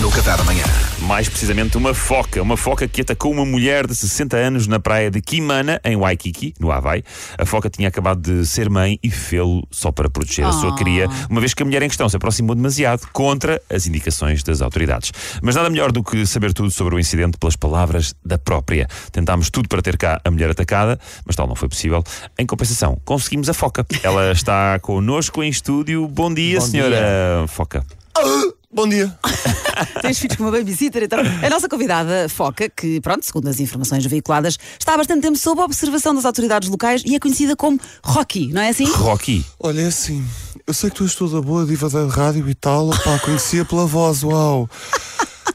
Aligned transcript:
no 0.00 0.10
Qatar 0.10 0.40
amanhã. 0.40 0.64
Mais 1.00 1.28
precisamente, 1.28 1.76
uma 1.76 1.92
foca. 1.92 2.40
Uma 2.40 2.56
foca 2.56 2.86
que 2.86 3.00
atacou 3.00 3.32
uma 3.32 3.44
mulher 3.44 3.86
de 3.86 3.94
60 3.94 4.36
anos 4.36 4.66
na 4.66 4.78
praia 4.78 5.10
de 5.10 5.20
Kimana, 5.20 5.80
em 5.84 5.96
Waikiki, 5.96 6.54
no 6.58 6.70
Havaí. 6.70 7.02
A 7.36 7.44
foca 7.44 7.68
tinha 7.68 7.88
acabado 7.88 8.20
de 8.20 8.46
ser 8.46 8.70
mãe 8.70 8.98
e 9.02 9.10
fê-lo 9.10 9.66
só 9.70 9.90
para 9.90 10.08
proteger 10.08 10.46
a 10.46 10.52
sua 10.52 10.74
cria, 10.76 11.08
uma 11.28 11.40
vez 11.40 11.52
que 11.54 11.62
a 11.62 11.66
mulher 11.66 11.82
em 11.82 11.88
questão 11.88 12.08
se 12.08 12.16
aproximou 12.16 12.54
demasiado 12.54 13.06
contra 13.12 13.60
as 13.68 13.86
indicações 13.86 14.42
das 14.42 14.62
autoridades. 14.62 15.12
Mas 15.42 15.56
nada 15.56 15.68
melhor 15.68 15.90
do 15.92 16.02
que 16.02 16.24
saber 16.24 16.52
tudo 16.52 16.70
sobre 16.70 16.94
o 16.94 17.00
incidente 17.00 17.36
pelas 17.36 17.56
palavras 17.56 18.14
da 18.24 18.38
própria. 18.38 18.86
Tentámos 19.10 19.50
tudo 19.50 19.68
para 19.68 19.82
ter 19.82 19.96
cá 19.96 20.20
a 20.24 20.30
mulher 20.30 20.50
atacada, 20.50 20.98
mas 21.26 21.36
tal 21.36 21.46
não 21.46 21.56
foi 21.56 21.68
possível. 21.68 22.02
Em 22.38 22.46
compensação, 22.46 23.00
conseguimos 23.04 23.48
a 23.48 23.54
foca. 23.54 23.84
Ela 24.02 24.32
está 24.32 24.78
connosco 24.78 25.42
em 25.42 25.48
estúdio. 25.48 26.06
Bom 26.06 26.32
dia, 26.32 26.60
Bom 26.60 26.66
senhora 26.66 27.44
foca. 27.48 27.84
Bom 28.72 28.88
dia. 28.88 29.14
Tens 30.00 30.18
filhos 30.18 30.36
com 30.36 30.44
uma 30.44 30.50
babysitter, 30.50 31.02
então. 31.02 31.18
A 31.20 31.50
nossa 31.50 31.68
convidada, 31.68 32.26
Foca, 32.28 32.70
que, 32.70 33.00
pronto, 33.02 33.24
segundo 33.24 33.48
as 33.48 33.60
informações 33.60 34.04
veiculadas, 34.06 34.58
está 34.78 34.94
há 34.94 34.96
bastante 34.96 35.20
tempo 35.20 35.36
sob 35.36 35.60
a 35.60 35.64
observação 35.64 36.14
das 36.14 36.24
autoridades 36.24 36.70
locais 36.70 37.02
e 37.04 37.14
é 37.14 37.20
conhecida 37.20 37.54
como 37.54 37.78
Rocky, 38.02 38.48
não 38.52 38.62
é 38.62 38.70
assim? 38.70 38.84
Rocky. 38.84 39.44
Olha, 39.60 39.82
é 39.82 39.86
assim, 39.86 40.24
eu 40.66 40.72
sei 40.72 40.88
que 40.88 40.96
tu 40.96 41.04
és 41.04 41.14
toda 41.14 41.42
boa 41.42 41.66
diva 41.66 41.90
da 41.90 42.06
rádio 42.06 42.48
e 42.48 42.54
tal, 42.54 42.88
opá, 42.88 43.18
conhecia 43.18 43.64
pela 43.64 43.84
voz, 43.84 44.22
uau. 44.22 44.68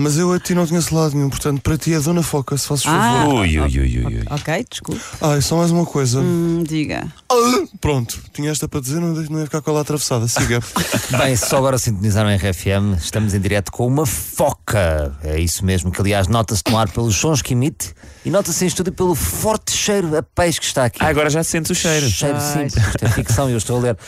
Mas 0.00 0.16
eu 0.16 0.32
a 0.32 0.38
ti 0.38 0.54
não 0.54 0.64
conheço 0.64 0.94
lado 0.94 1.16
nenhum, 1.16 1.28
portanto, 1.28 1.60
para 1.60 1.76
ti 1.76 1.92
é 1.92 1.98
Dona 1.98 2.22
Foca, 2.22 2.56
se 2.56 2.68
fazes 2.68 2.86
Ah. 2.86 3.22
favor. 3.24 3.40
Ui, 3.40 3.58
ui, 3.58 3.78
ui, 3.80 3.98
ui, 3.98 4.06
ui. 4.18 4.22
Ok, 4.30 4.66
desculpe. 4.70 5.00
Ah, 5.20 5.36
e 5.36 5.42
só 5.42 5.56
mais 5.56 5.72
uma 5.72 5.84
coisa. 5.84 6.20
Hum, 6.20 6.62
diga. 6.64 7.12
Ah, 7.28 7.64
pronto, 7.80 8.16
tinha 8.32 8.48
esta 8.52 8.68
para 8.68 8.80
dizer, 8.80 9.00
não, 9.00 9.08
não 9.08 9.40
ia 9.40 9.46
ficar 9.46 9.60
com 9.60 9.72
ela 9.72 9.80
atravessada. 9.80 10.28
Siga. 10.28 10.60
Bem, 11.18 11.34
se 11.34 11.48
só 11.48 11.58
agora 11.58 11.78
sintonizaram 11.78 12.28
a 12.28 12.36
RFM, 12.36 12.96
estamos 12.96 13.34
em 13.34 13.40
direto 13.40 13.72
com 13.72 13.88
uma 13.88 14.06
foca. 14.06 15.16
É 15.24 15.40
isso 15.40 15.64
mesmo, 15.64 15.90
que 15.90 16.00
aliás 16.00 16.28
nota-se 16.28 16.62
no 16.70 16.78
ar 16.78 16.88
pelos 16.88 17.16
sons 17.16 17.42
que 17.42 17.54
emite 17.54 17.92
e 18.24 18.30
nota-se 18.30 18.64
em 18.64 18.68
estúdio 18.68 18.92
pelo 18.92 19.16
forte 19.16 19.72
cheiro 19.72 20.16
a 20.16 20.22
peixe 20.22 20.60
que 20.60 20.66
está 20.66 20.84
aqui. 20.84 20.98
Ah, 21.02 21.08
agora 21.08 21.28
já 21.28 21.42
sentes 21.42 21.72
o 21.72 21.74
cheiro. 21.74 22.08
Cheiro 22.08 22.38
sim, 22.40 22.66
isto 22.66 22.78
é 23.04 23.08
ficção 23.08 23.48
e 23.48 23.52
eu 23.52 23.58
estou 23.58 23.78
a 23.78 23.80
ler. 23.80 23.98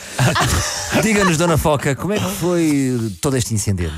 Diga-nos, 1.03 1.37
Dona 1.37 1.59
Foca, 1.59 1.97
como 1.97 2.13
é 2.13 2.19
que 2.21 2.31
foi 2.37 3.13
todo 3.21 3.37
este 3.37 3.55
incêndio? 3.55 3.91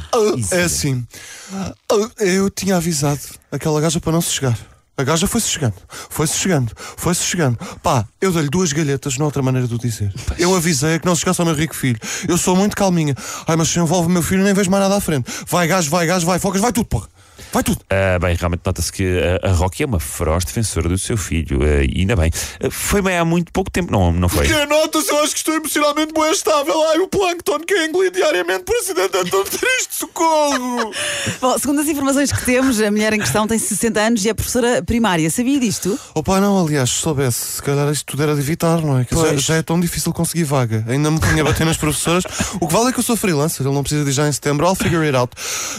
É 0.52 0.62
assim, 0.62 1.06
ah, 1.52 1.74
eu 2.18 2.50
tinha 2.50 2.76
avisado 2.76 3.20
aquela 3.50 3.80
gaja 3.80 4.00
para 4.00 4.12
não 4.12 4.20
se 4.20 4.30
chegar. 4.30 4.58
A 4.94 5.04
gaja 5.04 5.26
foi-se 5.26 5.48
chegando, 5.48 5.74
foi-se 5.88 6.36
chegando, 6.36 6.70
foi-se 6.76 7.22
chegando. 7.22 7.58
Pá, 7.82 8.06
eu 8.20 8.30
dei-lhe 8.30 8.50
duas 8.50 8.72
galhetas, 8.72 9.16
não 9.16 9.24
há 9.24 9.28
outra 9.28 9.42
maneira 9.42 9.66
de 9.66 9.74
o 9.74 9.78
dizer. 9.78 10.12
Eu 10.38 10.54
avisei 10.54 10.98
que 10.98 11.06
não 11.06 11.14
se 11.14 11.20
chegasse 11.20 11.40
ao 11.40 11.46
meu 11.46 11.54
rico 11.54 11.74
filho. 11.74 11.98
Eu 12.28 12.36
sou 12.36 12.54
muito 12.54 12.76
calminha. 12.76 13.14
Ai, 13.46 13.56
mas 13.56 13.68
se 13.68 13.78
envolve 13.78 14.08
o 14.08 14.10
meu 14.10 14.22
filho, 14.22 14.44
nem 14.44 14.52
vejo 14.52 14.70
mais 14.70 14.82
nada 14.82 14.96
à 14.96 15.00
frente. 15.00 15.30
Vai 15.48 15.66
gajo, 15.66 15.90
vai 15.90 16.06
gajo, 16.06 16.26
vai 16.26 16.38
focas, 16.38 16.60
vai 16.60 16.72
tudo, 16.72 16.86
porra. 16.86 17.08
Vai 17.52 17.62
tudo. 17.62 17.80
Ah, 17.90 18.18
bem, 18.18 18.34
realmente 18.34 18.62
nota-se 18.64 18.90
que 18.90 19.04
a, 19.42 19.48
a 19.48 19.52
Rocky 19.52 19.82
é 19.82 19.86
uma 19.86 20.00
feroz 20.00 20.44
defensora 20.44 20.88
do 20.88 20.96
seu 20.96 21.16
filho. 21.18 21.60
ah, 21.62 21.84
e 21.84 22.00
ainda 22.00 22.16
bem. 22.16 22.30
Ah, 22.62 22.68
foi 22.70 23.02
bem 23.02 23.18
há 23.18 23.24
muito 23.24 23.52
pouco 23.52 23.70
tempo, 23.70 23.92
não, 23.92 24.10
não 24.10 24.28
foi? 24.28 24.46
Que 24.46 24.66
nota-se, 24.66 25.10
eu 25.10 25.22
acho 25.22 25.32
que 25.32 25.38
estou 25.38 25.54
emocionalmente 25.54 26.14
bem 26.14 26.30
estável. 26.32 26.74
Ai, 26.88 26.98
o 26.98 27.08
plâncton 27.08 27.60
que 27.60 27.74
é 27.74 27.86
engolido 27.86 28.16
diariamente 28.16 28.64
por 28.64 28.74
acidente 28.76 29.16
é 29.16 29.24
tão 29.24 29.44
triste, 29.44 29.94
socorro. 29.94 30.92
Bom, 31.40 31.58
segundo 31.58 31.80
as 31.82 31.88
informações 31.88 32.32
que 32.32 32.42
temos, 32.44 32.80
a 32.80 32.90
mulher 32.90 33.12
em 33.12 33.18
questão 33.18 33.46
tem 33.46 33.58
60 33.58 34.00
anos 34.00 34.24
e 34.24 34.30
é 34.30 34.34
professora 34.34 34.82
primária. 34.82 35.28
Sabia 35.30 35.60
disto? 35.60 35.98
Opa, 36.14 36.40
não, 36.40 36.58
aliás, 36.64 36.88
se 36.88 36.96
soubesse, 36.96 37.56
se 37.56 37.62
calhar 37.62 37.90
isto 37.92 38.06
tudo 38.06 38.22
era 38.22 38.34
de 38.34 38.40
evitar, 38.40 38.80
não 38.80 38.98
é? 38.98 39.04
Que 39.04 39.14
já, 39.14 39.36
já 39.36 39.54
é 39.56 39.62
tão 39.62 39.78
difícil 39.78 40.12
conseguir 40.12 40.44
vaga. 40.44 40.84
Ainda 40.88 41.10
me 41.10 41.20
punha 41.20 41.42
a 41.42 41.44
bater 41.44 41.66
nas 41.66 41.76
professoras. 41.76 42.24
O 42.60 42.66
que 42.66 42.72
vale 42.72 42.88
é 42.88 42.92
que 42.92 42.98
eu 42.98 43.02
sou 43.02 43.16
freelancer, 43.16 43.66
ele 43.66 43.74
não 43.74 43.82
precisa 43.82 44.04
de 44.04 44.12
já 44.12 44.26
em 44.26 44.32
setembro. 44.32 44.66
I'll 44.66 44.74
figure 44.74 45.04
it 45.04 45.14
out. 45.16 45.34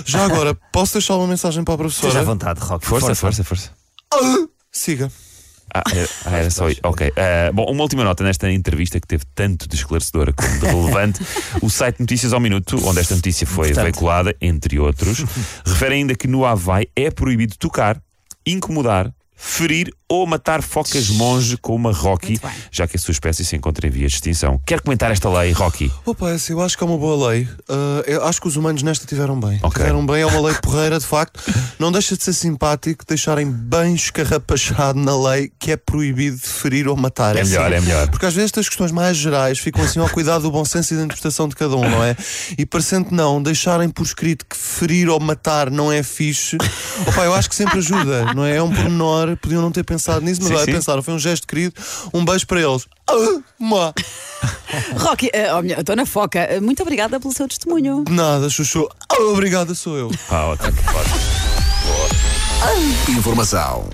Já 0.05 0.25
agora, 0.25 0.55
posso 0.71 0.93
deixar 0.93 1.15
uma 1.15 1.27
mensagem 1.27 1.62
para 1.65 1.83
a 1.83 1.87
Esteja 1.87 2.07
à 2.07 2.11
professora? 2.11 2.25
vontade, 2.25 2.59
Rock. 2.59 2.85
Força, 2.85 3.15
força, 3.15 3.43
força. 3.43 3.71
Siga. 4.71 5.11
Ah, 5.73 5.81
era, 5.91 6.09
ah, 6.25 6.37
era 6.37 6.49
só 6.51 6.69
isso. 6.69 6.79
Ok. 6.83 7.11
Ah, 7.17 7.51
bom, 7.51 7.65
uma 7.71 7.81
última 7.83 8.03
nota 8.03 8.23
nesta 8.23 8.51
entrevista 8.51 8.99
que 8.99 9.07
teve 9.07 9.23
tanto 9.33 9.67
de 9.67 9.75
esclarecedora 9.75 10.31
como 10.33 10.59
de 10.59 10.65
relevante. 10.65 11.21
o 11.61 11.69
site 11.69 11.99
Notícias 11.99 12.31
ao 12.33 12.39
Minuto, 12.39 12.77
onde 12.85 12.99
esta 12.99 13.15
notícia 13.15 13.47
foi 13.47 13.67
Importante. 13.69 13.83
veiculada, 13.85 14.35
entre 14.39 14.77
outros, 14.79 15.19
refere 15.65 15.95
ainda 15.95 16.15
que 16.15 16.27
no 16.27 16.45
Havaí 16.45 16.87
é 16.95 17.09
proibido 17.09 17.55
tocar, 17.57 17.99
incomodar, 18.45 19.11
ferir 19.45 19.93
ou 20.07 20.25
matar 20.25 20.61
focas 20.63 21.09
monge 21.09 21.57
com 21.57 21.75
uma 21.75 21.91
Rocky, 21.91 22.39
já 22.71 22.87
que 22.87 22.95
a 22.95 22.99
sua 22.99 23.11
espécie 23.11 23.43
se 23.43 23.55
encontra 23.55 23.85
em 23.85 23.89
vias 23.89 24.11
de 24.11 24.17
extinção. 24.17 24.59
Quer 24.65 24.79
comentar 24.79 25.11
esta 25.11 25.29
lei, 25.29 25.51
Rocky? 25.51 25.91
Opa, 26.05 26.29
é 26.29 26.35
assim, 26.35 26.53
eu 26.53 26.61
acho 26.61 26.77
que 26.77 26.83
é 26.83 26.87
uma 26.87 26.97
boa 26.97 27.29
lei. 27.29 27.47
Eu 28.07 28.23
acho 28.25 28.39
que 28.39 28.47
os 28.47 28.55
humanos 28.55 28.81
nesta 28.83 29.05
tiveram 29.05 29.39
bem. 29.39 29.59
Ok. 29.61 29.83
Tiveram 29.83 30.05
bem, 30.05 30.21
é 30.21 30.25
uma 30.25 30.39
lei 30.39 30.55
porreira, 30.61 30.97
de 30.97 31.05
facto. 31.05 31.41
Não 31.77 31.91
deixa 31.91 32.15
de 32.15 32.23
ser 32.23 32.33
simpático 32.33 33.03
deixarem 33.07 33.51
bem 33.51 33.93
escarrapachado 33.95 34.99
na 34.99 35.15
lei 35.15 35.51
que 35.59 35.71
é 35.71 35.77
proibido 35.77 36.37
de 36.37 36.47
ferir 36.47 36.87
ou 36.87 36.95
matar. 36.95 37.35
É 37.35 37.43
melhor, 37.43 37.73
assim. 37.73 37.75
é 37.75 37.81
melhor. 37.81 38.09
Porque 38.09 38.25
às 38.25 38.33
vezes 38.33 38.45
estas 38.45 38.69
questões 38.69 38.91
mais 38.91 39.17
gerais 39.17 39.59
ficam 39.59 39.83
assim 39.83 39.99
ao 39.99 40.09
cuidado 40.09 40.43
do 40.43 40.51
bom 40.51 40.63
senso 40.63 40.93
e 40.93 40.97
da 40.97 41.03
interpretação 41.03 41.47
de 41.47 41.55
cada 41.55 41.75
um, 41.75 41.89
não 41.89 42.03
é? 42.03 42.15
E 42.57 42.65
parecendo 42.65 43.09
que 43.09 43.13
não, 43.13 43.41
deixarem 43.41 43.89
por 43.89 44.03
escrito 44.03 44.45
que 44.45 44.55
ferir 44.55 45.09
ou 45.09 45.19
matar 45.19 45.69
não 45.69 45.91
é 45.91 46.01
fixe, 46.01 46.57
opa, 47.07 47.23
eu 47.23 47.33
acho 47.33 47.49
que 47.49 47.55
sempre 47.55 47.79
ajuda, 47.79 48.33
não 48.33 48.45
é? 48.45 48.57
É 48.57 48.63
um 48.63 48.71
pormenor, 48.71 49.32
podiam 49.35 49.61
não 49.61 49.71
ter 49.71 49.83
pensado 49.83 50.21
nisso, 50.25 50.39
mas 50.41 50.49
Sim, 50.49 50.55
olha, 50.55 50.65
sim. 50.65 50.71
pensaram, 50.73 51.01
foi 51.03 51.13
um 51.13 51.19
gesto 51.19 51.47
querido, 51.47 51.73
um 52.13 52.23
beijo 52.25 52.45
para 52.47 52.61
eles. 52.61 52.85
Ah. 53.07 53.93
Rocky, 54.97 55.27
uh, 55.27 55.57
oh, 55.57 55.61
minha, 55.61 55.83
Dona 55.83 56.05
Foca, 56.05 56.39
eh, 56.39 56.59
muito 56.59 56.81
obrigada 56.81 57.19
pelo 57.19 57.33
seu 57.33 57.47
testemunho. 57.47 58.03
Nada, 58.09 58.49
Chuchu. 58.49 58.87
Ah, 59.09 59.21
obrigada, 59.31 59.73
sou 59.75 59.97
eu. 59.97 60.11
Ah, 60.29 60.47
ótimo. 60.47 60.73
Informação 63.09 63.89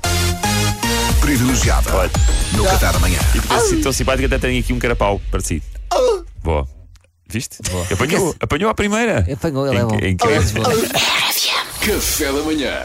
privilegiada 1.21 1.93
Olha. 1.95 2.11
no 2.53 2.63
Qatar 2.63 2.95
amanhã. 2.95 3.19
E 3.35 3.39
depois, 3.39 3.63
assim, 3.63 3.81
tão 3.81 3.91
simpático, 3.91 4.25
até 4.25 4.39
tem 4.39 4.59
aqui 4.59 4.73
um 4.73 4.79
carapau 4.79 5.21
para 5.29 5.41
si. 5.41 5.61
Boa. 6.43 6.67
Viste? 7.27 7.57
Apanhou, 7.93 8.35
apanhou 8.39 8.69
a 8.71 8.73
primeira. 8.73 9.25
Apanhou, 9.31 9.67
ele 9.67 9.77
é 9.77 9.83
bom. 9.83 9.95
Em- 9.95 10.07
em 10.09 10.17
que- 10.17 10.27
Café 11.85 12.31
da 12.31 12.41
manhã. 12.41 12.83